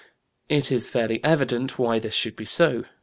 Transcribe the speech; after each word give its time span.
It 0.49 0.71
is 0.71 0.87
fairly 0.89 1.23
evident 1.23 1.77
why 1.77 1.99
this 1.99 2.15
should 2.15 2.35
be 2.35 2.45
so. 2.45 2.85